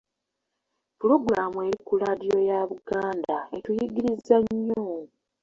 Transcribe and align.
Pulogulamu 0.99 1.57
eri 1.65 1.77
ku 1.87 1.93
laadiyo 2.01 2.37
ya 2.49 2.59
Buganda 2.69 3.37
etuyigiriza 3.57 4.35
nnyo. 4.45 4.83